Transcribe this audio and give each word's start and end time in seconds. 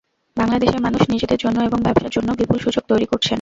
বাংলাদেশের 0.37 0.81
মানুষ 0.81 1.01
নিজেদের 1.09 1.39
জন্য 1.39 1.57
এবং 1.61 1.79
ব্যবসার 1.81 2.11
জন্য 2.11 2.29
বিপুল 2.39 2.57
সুযোগ 2.59 2.83
তৈরি 2.87 3.05
করছেন। 3.05 3.29